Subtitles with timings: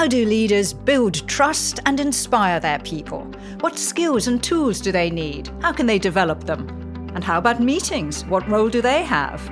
[0.00, 3.24] How do leaders build trust and inspire their people?
[3.60, 5.50] What skills and tools do they need?
[5.60, 6.66] How can they develop them?
[7.14, 8.24] And how about meetings?
[8.24, 9.46] What role do they have?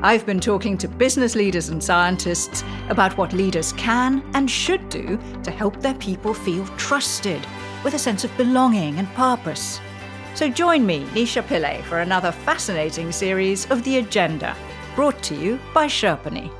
[0.00, 5.18] I've been talking to business leaders and scientists about what leaders can and should do
[5.42, 7.46] to help their people feel trusted
[7.84, 9.80] with a sense of belonging and purpose.
[10.34, 14.56] So join me, Nisha Pillai, for another fascinating series of The Agenda,
[14.94, 16.50] brought to you by Sherpany.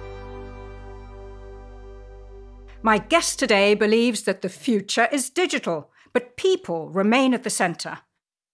[2.87, 8.01] My guest today believes that the future is digital, but people remain at the centre.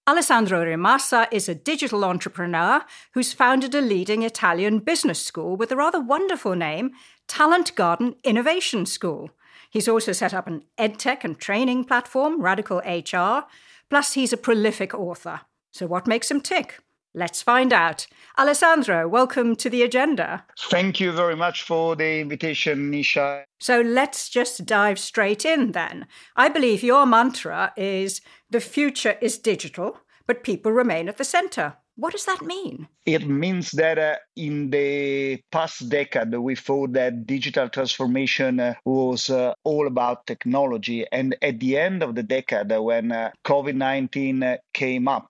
[0.08, 2.82] Alessandro Rimassa is a digital entrepreneur
[3.14, 6.92] who's founded a leading Italian business school with a rather wonderful name,
[7.26, 9.30] Talent Garden Innovation School.
[9.68, 13.48] He's also set up an edtech and training platform, Radical HR,
[13.88, 15.40] plus he's a prolific author.
[15.72, 16.78] So what makes him tick?
[17.12, 18.06] Let's find out.
[18.38, 20.44] Alessandro, welcome to the agenda.
[20.70, 23.42] Thank you very much for the invitation, Nisha.
[23.58, 26.06] So let's just dive straight in then.
[26.36, 31.74] I believe your mantra is the future is digital, but people remain at the center.
[31.96, 32.88] What does that mean?
[33.04, 39.28] It means that uh, in the past decade, we thought that digital transformation uh, was
[39.28, 41.04] uh, all about technology.
[41.12, 45.28] And at the end of the decade, uh, when uh, COVID 19 uh, came up,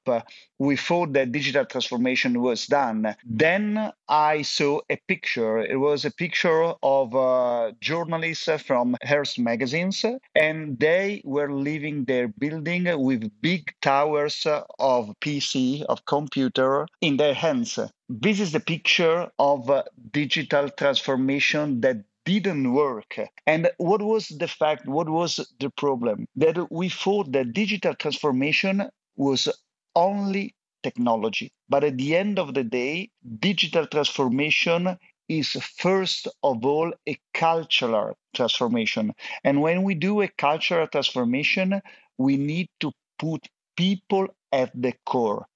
[0.61, 3.17] we thought that digital transformation was done.
[3.25, 5.59] Then I saw a picture.
[5.59, 12.29] It was a picture of uh, journalists from Hearst magazines, and they were leaving their
[12.29, 14.47] building with big towers
[14.79, 17.79] of PC, of computer in their hands.
[18.11, 23.19] This is the picture of uh, digital transformation that didn't work.
[23.47, 24.87] And what was the fact?
[24.87, 26.27] What was the problem?
[26.37, 29.49] That we thought that digital transformation was
[29.95, 31.53] only technology.
[31.69, 33.11] But at the end of the day,
[33.41, 39.13] digital transformation is first of all a cultural transformation.
[39.45, 41.81] And when we do a cultural transformation,
[42.19, 45.47] we need to put people at the core.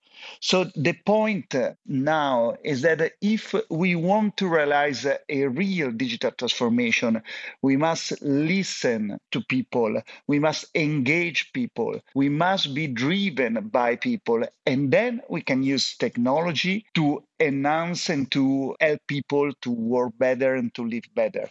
[0.41, 6.30] So the point uh, now is that if we want to realize a real digital
[6.30, 7.22] transformation,
[7.62, 14.44] we must listen to people, we must engage people, we must be driven by people,
[14.66, 20.54] and then we can use technology to enhance and to help people to work better
[20.54, 21.48] and to live better.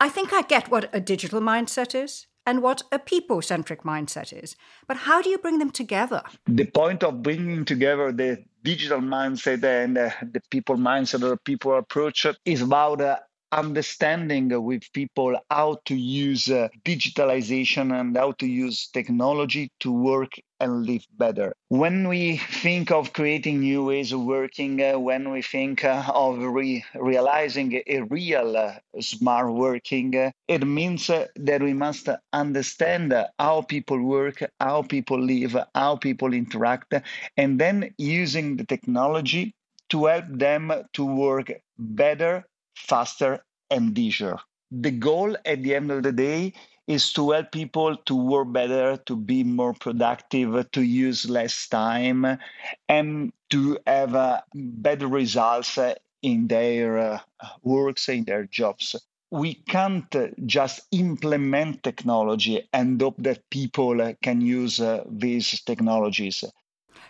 [0.00, 4.32] I think I get what a digital mindset is and what a people centric mindset
[4.32, 4.56] is.
[4.86, 6.22] But how do you bring them together?
[6.46, 11.76] The point of bringing together the digital mindset and uh, the people mindset or people
[11.76, 13.18] approach is about uh,
[13.52, 20.32] understanding with people how to use uh, digitalization and how to use technology to work
[20.60, 21.54] and live better.
[21.68, 26.38] When we think of creating new ways of working, uh, when we think uh, of
[26.38, 33.14] re- realizing a real uh, smart working, uh, it means uh, that we must understand
[33.38, 36.94] how people work, how people live, how people interact,
[37.36, 39.54] and then using the technology
[39.90, 42.44] to help them to work better
[42.76, 44.36] faster and easier.
[44.70, 46.52] The goal at the end of the day
[46.86, 52.38] is to help people to work better, to be more productive, to use less time,
[52.88, 55.78] and to have uh, better results
[56.22, 57.18] in their uh,
[57.62, 58.94] works, in their jobs.
[59.30, 60.14] We can't
[60.46, 66.44] just implement technology and hope that people can use uh, these technologies.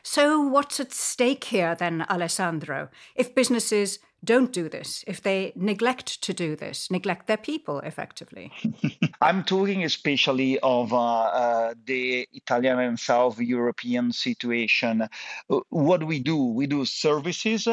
[0.09, 2.91] So, what's at stake here then, Alessandro?
[3.17, 8.53] If businesses don't do this, if they neglect to do this, neglect their people effectively?
[9.21, 15.03] I'm talking especially of uh, uh, the Italian and South European situation.
[15.03, 17.67] Uh, what we do, we do services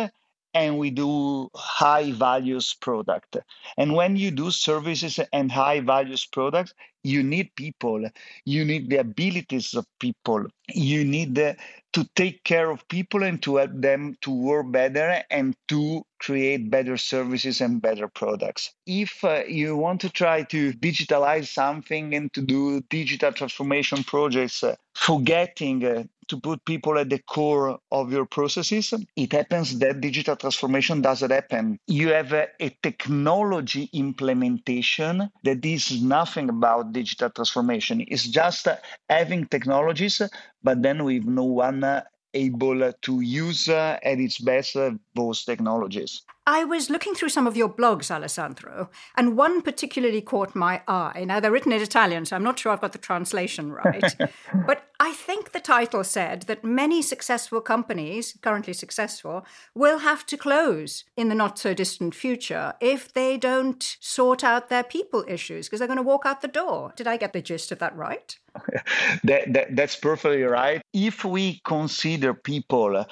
[0.53, 3.37] and we do high values product.
[3.77, 8.09] And when you do services and high values products you need people.
[8.45, 10.47] You need the abilities of people.
[10.69, 15.55] You need to take care of people and to help them to work better and
[15.67, 18.73] to create better services and better products.
[18.87, 24.63] If uh, you want to try to digitalize something and to do digital transformation projects,
[24.63, 30.01] uh, forgetting uh, to put people at the core of your processes, it happens that
[30.01, 31.79] digital transformation doesn't happen.
[31.87, 38.05] You have a, a technology implementation that is nothing about digital transformation.
[38.07, 38.67] It's just
[39.09, 40.21] having technologies,
[40.63, 42.03] but then with no one
[42.33, 46.23] able to use uh, at its best uh, those technologies.
[46.45, 51.23] I was looking through some of your blogs, Alessandro, and one particularly caught my eye.
[51.25, 54.15] Now, they're written in Italian, so I'm not sure I've got the translation right.
[54.67, 60.37] but I think the title said that many successful companies, currently successful, will have to
[60.37, 65.67] close in the not so distant future if they don't sort out their people issues
[65.67, 66.91] because they're going to walk out the door.
[66.97, 68.37] Did I get the gist of that right?
[69.23, 70.81] that, that, that's perfectly right.
[70.91, 73.05] If we consider people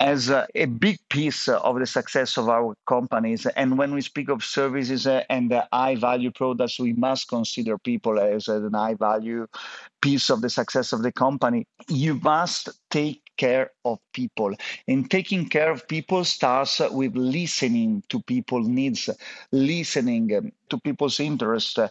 [0.00, 3.46] as a, a, big piece of the success of our companies.
[3.46, 7.78] And when we speak of services uh, and uh, high value products, we must consider
[7.78, 9.46] people as an high value
[10.00, 11.66] piece of the success of the company.
[11.88, 14.54] You must take care of people.
[14.86, 19.08] And taking care of people starts with listening to people's needs,
[19.50, 21.88] listening um, to people's interests, uh,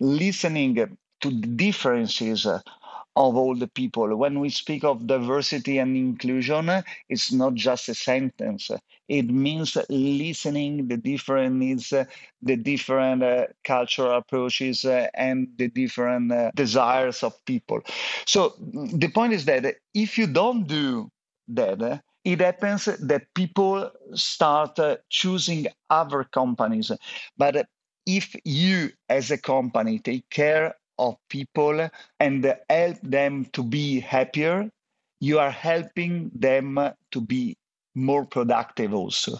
[0.00, 2.46] listening to the differences
[3.16, 4.14] of all the people.
[4.14, 6.70] When we speak of diversity and inclusion,
[7.08, 8.70] it's not just a sentence.
[9.08, 16.30] It means listening the different needs, the different uh, cultural approaches, uh, and the different
[16.30, 17.80] uh, desires of people.
[18.26, 21.10] So the point is that if you don't do
[21.48, 26.90] that, it happens that people start uh, choosing other companies.
[27.38, 27.66] But
[28.04, 31.88] if you, as a company, take care of people
[32.20, 34.70] and help them to be happier,
[35.20, 36.78] you are helping them
[37.10, 37.56] to be
[37.94, 39.38] more productive also.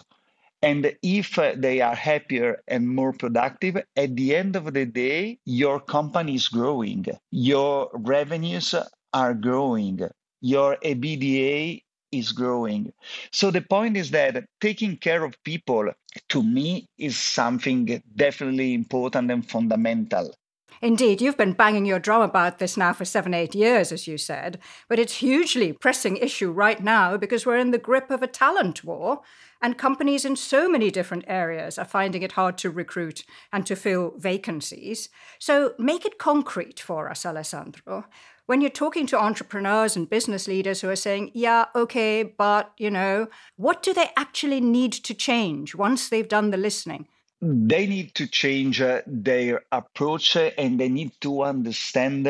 [0.63, 5.79] And if they are happier and more productive, at the end of the day, your
[5.79, 8.73] company is growing, your revenues
[9.13, 10.01] are growing,
[10.41, 12.91] your EBITDA is growing.
[13.31, 15.91] So the point is that taking care of people
[16.29, 20.33] to me is something definitely important and fundamental.
[20.81, 24.17] Indeed, you've been banging your drum about this now for seven, eight years, as you
[24.17, 28.27] said, but it's hugely pressing issue right now because we're in the grip of a
[28.27, 29.21] talent war,
[29.61, 33.75] and companies in so many different areas are finding it hard to recruit and to
[33.75, 35.09] fill vacancies.
[35.39, 38.05] So make it concrete for us, Alessandro.
[38.45, 42.91] When you're talking to entrepreneurs and business leaders who are saying, yeah, okay, but, you
[42.91, 47.07] know, what do they actually need to change once they've done the listening?
[47.41, 52.25] They need to change uh, their approach uh, and they need to understand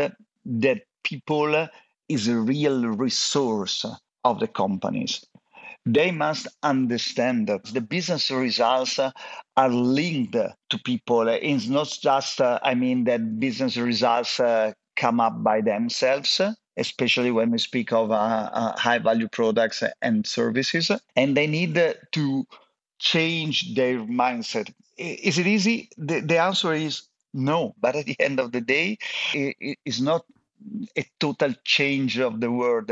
[0.46, 1.68] that people
[2.10, 3.86] is a real resource
[4.24, 5.24] of the companies.
[5.86, 11.30] They must understand that the business results are linked to people.
[11.30, 16.42] It's not just, uh, I mean, that business results uh, come up by themselves
[16.80, 20.92] especially when we speak of high value products and services.
[21.16, 21.74] And they need
[22.12, 22.46] to
[23.00, 24.74] change their mindset.
[24.98, 25.90] Is it easy?
[25.98, 27.04] The, the answer is
[27.34, 27.76] no.
[27.80, 28.98] But at the end of the day,
[29.34, 30.26] it is not
[30.98, 32.92] a total change of the world.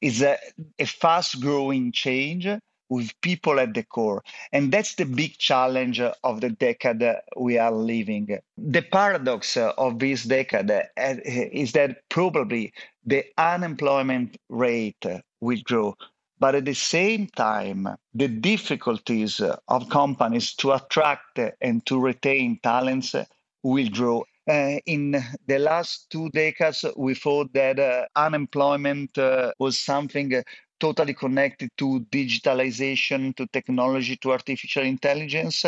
[0.00, 0.36] It's a,
[0.78, 2.46] a fast growing change
[2.88, 4.22] with people at the core.
[4.52, 7.02] And that's the big challenge of the decade
[7.36, 8.38] we are living.
[8.56, 12.72] The paradox of this decade eh, is that probably
[13.04, 15.04] the unemployment rate
[15.40, 15.96] will grow
[16.40, 23.14] but at the same time, the difficulties of companies to attract and to retain talents
[23.62, 24.24] will grow.
[24.48, 30.42] Uh, in the last two decades, we thought that uh, unemployment uh, was something
[30.80, 35.66] totally connected to digitalization, to technology, to artificial intelligence.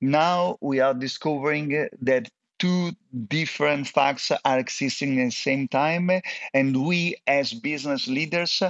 [0.00, 2.28] Now we are discovering that
[2.58, 2.92] two
[3.28, 6.10] different facts are existing at the same time,
[6.52, 8.62] and we as business leaders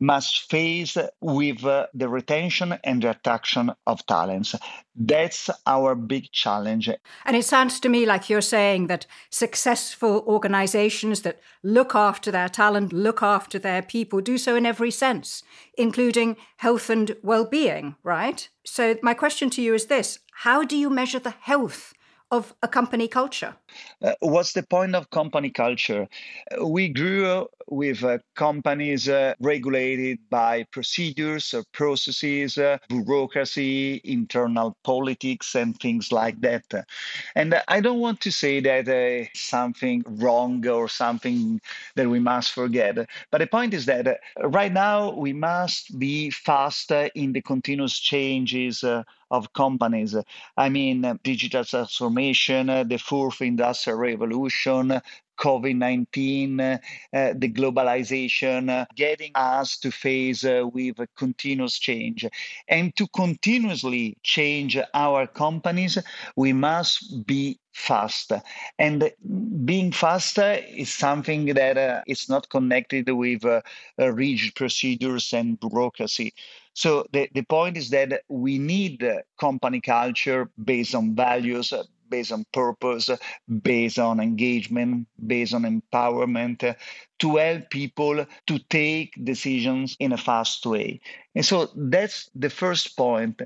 [0.00, 4.54] must face with uh, the retention and the attraction of talents.
[4.94, 6.90] That's our big challenge.
[7.24, 12.48] And it sounds to me like you're saying that successful organizations that look after their
[12.48, 15.42] talent, look after their people, do so in every sense,
[15.76, 18.48] including health and well being, right?
[18.64, 21.94] So, my question to you is this How do you measure the health
[22.30, 23.54] of a company culture?
[24.02, 26.08] Uh, what's the point of company culture?
[26.50, 34.76] Uh, we grew with uh, companies uh, regulated by procedures or processes, uh, bureaucracy, internal
[34.84, 36.64] politics, and things like that.
[37.34, 41.60] And I don't want to say that something wrong or something
[41.96, 42.96] that we must forget.
[43.30, 48.84] But the point is that right now we must be faster in the continuous changes
[49.30, 50.16] of companies.
[50.56, 55.00] I mean, digital transformation, the fourth industrial revolution,
[55.38, 56.78] COVID 19, uh,
[57.12, 62.26] the globalization, uh, getting us to face uh, with a continuous change.
[62.68, 65.98] And to continuously change our companies,
[66.36, 68.32] we must be fast.
[68.78, 69.10] And
[69.64, 73.60] being faster is something that uh, is not connected with uh,
[73.98, 76.32] rigid procedures and bureaucracy.
[76.74, 79.04] So the, the point is that we need
[79.38, 81.72] company culture based on values,
[82.14, 83.10] based on purpose,
[83.62, 86.60] based on engagement, based on empowerment,
[87.22, 88.16] to help people
[88.48, 91.00] to take decisions in a fast way.
[91.34, 93.36] And so that's the first point.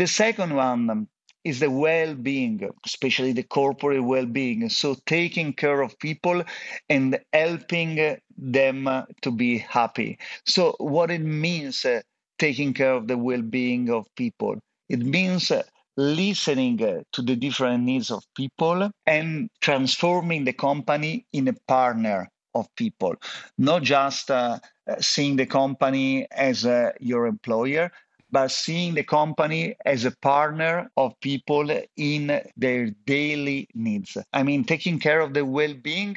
[0.00, 1.08] The second one
[1.44, 4.68] is the well-being, especially the corporate well-being.
[4.68, 6.42] So taking care of people
[6.88, 8.78] and helping them
[9.24, 10.18] to be happy.
[10.44, 12.00] So what it means uh,
[12.38, 14.54] taking care of the well-being of people.
[14.88, 15.62] It means uh,
[15.98, 22.30] listening uh, to the different needs of people and transforming the company in a partner
[22.54, 23.16] of people,
[23.58, 24.58] not just uh,
[25.00, 27.90] seeing the company as uh, your employer,
[28.30, 34.16] but seeing the company as a partner of people in their daily needs.
[34.32, 36.16] I mean, taking care of the well being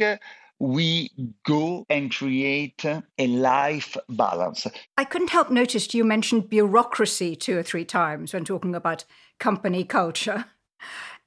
[0.62, 1.10] we
[1.44, 4.68] go and create a life balance.
[4.96, 9.04] I couldn't help notice you mentioned bureaucracy two or three times when talking about
[9.40, 10.46] company culture.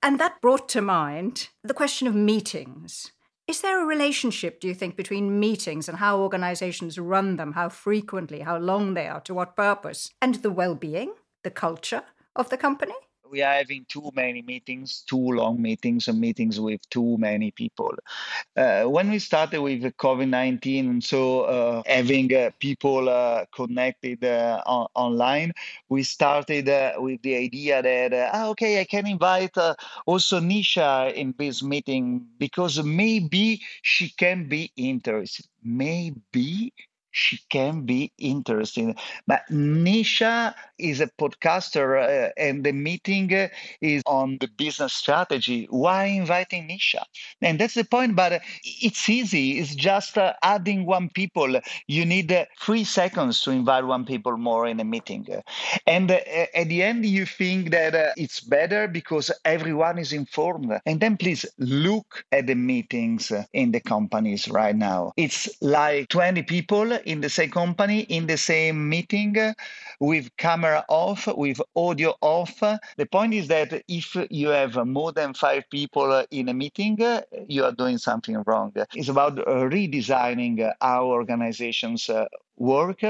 [0.01, 3.11] And that brought to mind the question of meetings.
[3.49, 7.69] Is there a relationship, do you think, between meetings and how organizations run them, how
[7.69, 11.13] frequently, how long they are, to what purpose, and the well being,
[11.43, 12.05] the culture
[12.37, 12.95] of the company?
[13.35, 17.93] We are having too many meetings, too long meetings, and meetings with too many people.
[18.57, 24.63] Uh, when we started with COVID 19, so uh, having uh, people uh, connected uh,
[24.67, 25.53] on- online,
[25.89, 26.67] we started
[26.99, 29.57] with the idea that, ah, okay, I can invite
[30.07, 35.47] also Nisha in this meeting because maybe she can be interested.
[35.65, 36.73] Maybe
[37.15, 38.97] she can be interesting.
[39.27, 43.49] But Nisha is a podcaster uh, and the meeting uh,
[43.81, 45.67] is on the business strategy.
[45.71, 47.05] Why inviting Nisha?
[47.41, 49.59] And that's the point, but it's easy.
[49.61, 51.61] It's just uh, adding one people.
[51.87, 55.27] You need uh, three seconds to invite one people more in a meeting.
[55.87, 56.19] And uh,
[56.55, 60.73] at the end, you think that it's better because everyone is informed.
[60.85, 65.13] And then please look at the meetings in the companies right now.
[65.17, 69.37] It's like 20 people in the same company, in the same meeting,
[70.01, 72.59] with camera off, with audio off.
[72.97, 76.99] The point is that if you have more than five people in a meeting,
[77.49, 78.73] you are doing something wrong.
[78.95, 82.11] It's about redesigning our organization's
[82.57, 83.03] work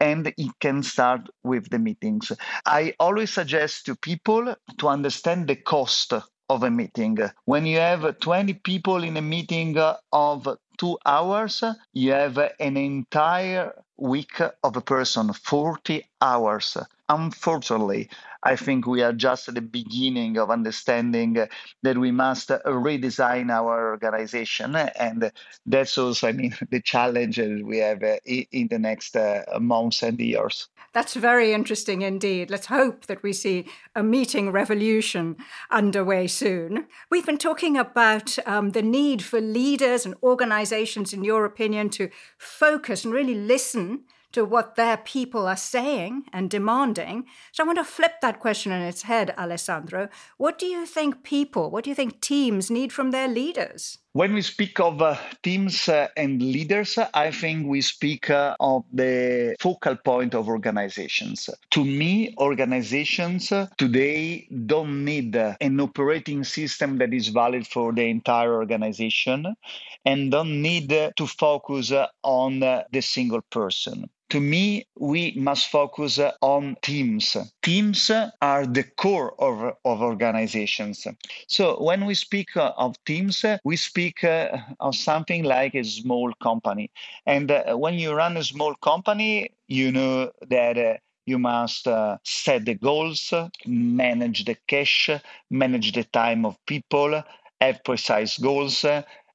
[0.00, 2.32] and it can start with the meetings.
[2.66, 6.12] I always suggest to people to understand the cost
[6.50, 7.18] of a meeting.
[7.46, 9.78] When you have 20 people in a meeting
[10.12, 11.62] of two hours,
[11.92, 16.76] you have an entire week of a person, 40 hours.
[17.08, 18.08] Unfortunately,
[18.42, 21.46] I think we are just at the beginning of understanding
[21.82, 24.76] that we must redesign our organization.
[24.76, 25.30] And
[25.66, 30.18] that's also, I mean, the challenge that we have in the next uh, months and
[30.18, 30.68] years.
[30.94, 32.50] That's very interesting indeed.
[32.50, 33.66] Let's hope that we see
[33.96, 35.36] a meeting revolution
[35.68, 36.86] underway soon.
[37.10, 40.63] We've been talking about um, the need for leaders and organizations,
[41.12, 44.04] in your opinion, to focus and really listen
[44.34, 47.24] to what their people are saying and demanding.
[47.52, 50.08] So I want to flip that question on its head, Alessandro.
[50.36, 53.98] What do you think people, what do you think teams need from their leaders?
[54.12, 58.84] When we speak of uh, teams uh, and leaders, I think we speak uh, of
[58.92, 61.50] the focal point of organizations.
[61.70, 67.92] To me, organizations uh, today don't need uh, an operating system that is valid for
[67.92, 69.56] the entire organization
[70.04, 76.18] and don't need uh, to focus on the single person to me, we must focus
[76.40, 77.36] on teams.
[77.62, 78.10] Teams
[78.42, 81.06] are the core of, of organizations.
[81.46, 86.90] So when we speak of teams, we speak of something like a small company.
[87.26, 90.94] And when you run a small company, you know that uh,
[91.26, 93.32] you must uh, set the goals,
[93.66, 95.10] manage the cash,
[95.50, 97.22] manage the time of people,
[97.60, 98.84] have precise goals,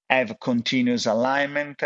[0.10, 1.82] have continuous alignment,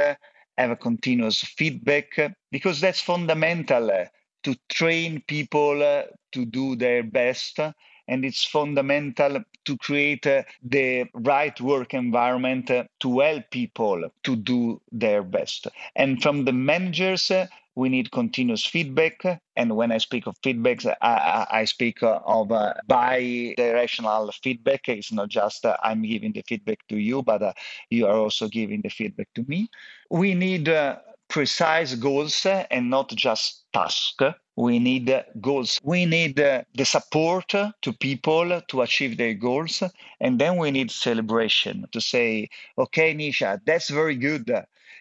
[0.58, 4.06] have a continuous feedback because that's fundamental uh,
[4.44, 7.60] to train people uh, to do their best
[8.08, 12.70] and it's fundamental to create uh, the right work environment
[13.00, 15.68] to help people to do their best.
[15.96, 17.32] And from the managers
[17.76, 19.42] we need continuous feedback.
[19.56, 24.90] And when I speak of feedbacks, I, I speak of uh, bi-directional feedback.
[24.90, 27.54] It's not just uh, I'm giving the feedback to you, but uh,
[27.90, 29.70] you are also giving the feedback to me.
[30.10, 30.98] We need uh,
[31.30, 34.22] precise goals and not just tasks.
[34.56, 35.12] We need
[35.42, 35.80] goals.
[35.84, 39.82] We need the support to people to achieve their goals.
[40.20, 44.52] And then we need celebration to say, okay, Nisha, that's very good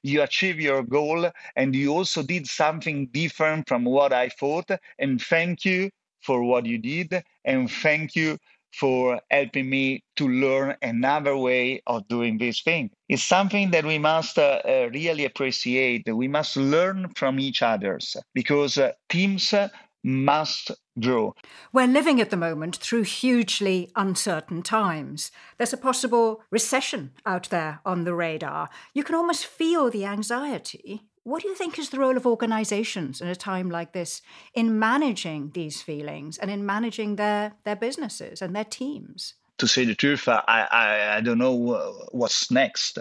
[0.02, 4.70] you achieve your goal and you also did something different from what I thought.
[4.98, 5.90] And thank you
[6.20, 7.22] for what you did.
[7.44, 8.38] And thank you
[8.72, 12.90] for helping me to learn another way of doing this thing.
[13.08, 16.12] It's something that we must uh, uh, really appreciate.
[16.12, 19.54] We must learn from each others because uh, teams
[20.02, 21.34] must grow.
[21.72, 25.30] We're living at the moment through hugely uncertain times.
[25.58, 28.68] There's a possible recession out there on the radar.
[28.94, 31.02] You can almost feel the anxiety.
[31.24, 34.22] What do you think is the role of organizations in a time like this
[34.54, 39.34] in managing these feelings and in managing their, their businesses and their teams?
[39.62, 41.54] To say the truth, I, I, I don't know
[42.10, 42.98] what's next.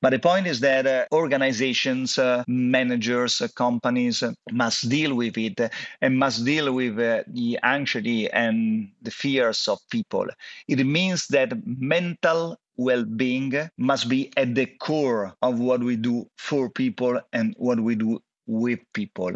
[0.00, 5.38] But the point is that uh, organizations, uh, managers, uh, companies uh, must deal with
[5.38, 5.60] it
[6.00, 10.26] and must deal with uh, the anxiety and the fears of people.
[10.66, 16.26] It means that mental well being must be at the core of what we do
[16.36, 18.20] for people and what we do
[18.52, 19.32] with people.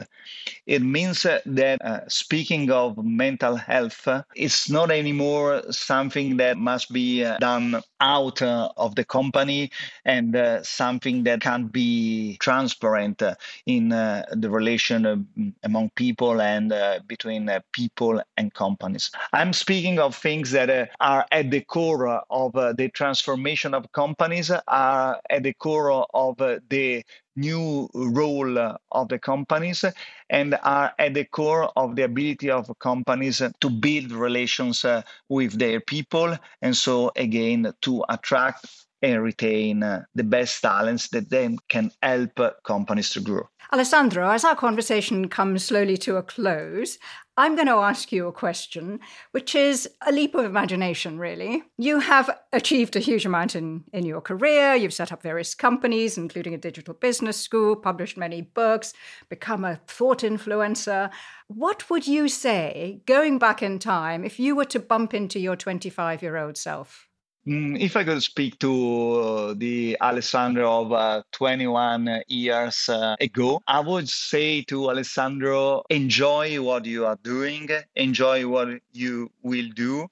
[0.67, 6.93] It means that uh, speaking of mental health, uh, it's not anymore something that must
[6.93, 9.71] be uh, done out uh, of the company
[10.05, 13.35] and uh, something that can't be transparent uh,
[13.67, 15.27] in the relation
[15.63, 16.75] among people and
[17.07, 19.11] between people and companies.
[19.33, 25.21] I'm speaking of things that are at the core of the transformation of companies, are
[25.31, 27.03] at the core of the
[27.37, 28.59] new role
[28.93, 29.85] of the companies
[30.31, 35.59] and are at the core of the ability of companies to build relations uh, with
[35.59, 36.37] their people.
[36.63, 42.41] And so again to attract and retain uh, the best talents that then can help
[42.65, 43.49] companies to grow.
[43.73, 46.99] Alessandro, as our conversation comes slowly to a close,
[47.37, 49.01] I'm going to ask you a question,
[49.33, 51.65] which is a leap of imagination, really.
[51.77, 54.75] You have achieved a huge amount in, in your career.
[54.75, 58.95] You've set up various companies, including a digital business school, published many books,
[59.29, 61.11] become a thought influencer.
[61.49, 65.57] What would you say, going back in time, if you were to bump into your
[65.57, 67.06] 25 year old self?
[67.47, 68.73] Mm, if I could speak to
[69.21, 76.61] uh, the Alessandro of uh, 21 years uh, ago, I would say to Alessandro, enjoy
[76.61, 80.09] what you are doing, enjoy what you will do,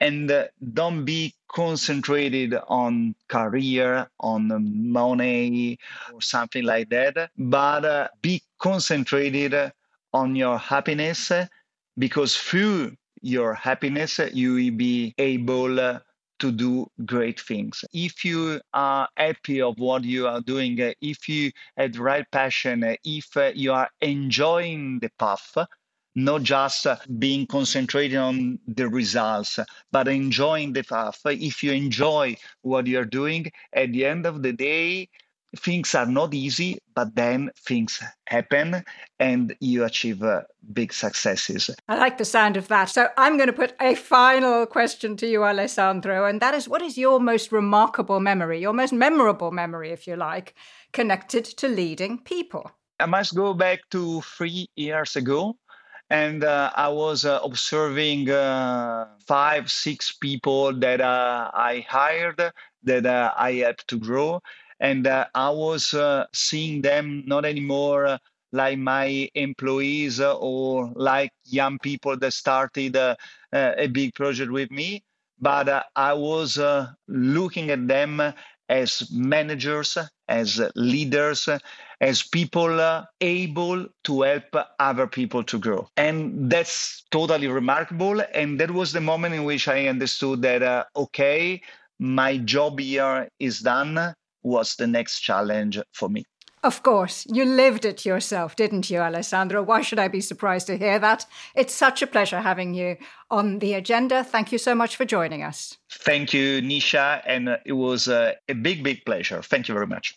[0.00, 4.50] and uh, don't be concentrated on career, on
[4.92, 5.78] money,
[6.12, 9.72] or something like that, but uh, be concentrated
[10.12, 11.30] on your happiness
[11.96, 16.00] because through your happiness, you will be able
[16.38, 17.84] to do great things.
[17.92, 22.26] If you are happy of what you are doing, uh, if you have the right
[22.30, 25.56] passion, uh, if uh, you are enjoying the path,
[26.14, 26.86] not just
[27.18, 29.58] being concentrated on the results,
[29.90, 31.20] but enjoying the path.
[31.24, 35.08] If you enjoy what you're doing, at the end of the day,
[35.58, 38.84] things are not easy, but then things happen
[39.18, 41.70] and you achieve uh, big successes.
[41.88, 42.88] I like the sound of that.
[42.90, 46.82] So I'm going to put a final question to you, Alessandro, and that is what
[46.82, 50.54] is your most remarkable memory, your most memorable memory, if you like,
[50.92, 52.70] connected to leading people?
[53.00, 55.56] I must go back to three years ago.
[56.10, 63.06] And uh, I was uh, observing uh, five, six people that uh, I hired, that
[63.06, 64.40] uh, I helped to grow
[64.84, 68.18] and uh, I was uh, seeing them not anymore uh,
[68.52, 73.16] like my employees uh, or like young people that started uh,
[73.50, 75.02] uh, a big project with me,
[75.40, 76.58] but I was
[77.08, 78.20] looking at them
[78.68, 79.96] as managers,
[80.28, 81.48] as leaders,
[82.00, 85.88] as people able to help other people to grow.
[85.96, 88.22] And that's totally remarkable.
[88.34, 91.62] And that was the moment in which I understood that, okay,
[91.98, 96.24] my job here is done was the next challenge for me.
[96.62, 99.62] Of course, you lived it yourself, didn't you, Alessandro?
[99.62, 101.26] Why should I be surprised to hear that?
[101.54, 102.96] It's such a pleasure having you
[103.30, 104.24] on the agenda.
[104.24, 105.76] Thank you so much for joining us.
[105.92, 109.42] Thank you, Nisha, and it was a, a big, big pleasure.
[109.42, 110.16] Thank you very much.